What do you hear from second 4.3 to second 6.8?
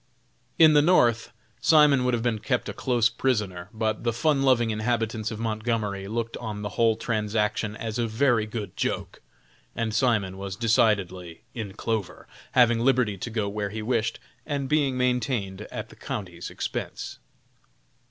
loving inhabitants of Montgomery looked on the